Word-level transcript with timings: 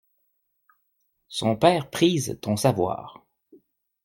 Son 1.27 1.55
père 1.55 1.91
prise 1.91 2.39
ton 2.41 2.57
savoir. 2.57 3.23